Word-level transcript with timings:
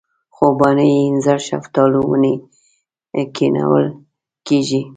خوبانۍ 0.35 0.91
اینځر 1.01 1.39
شفتالو 1.47 1.99
ونې 2.09 2.33
کښېنول 3.35 3.85
کېږي. 4.47 4.81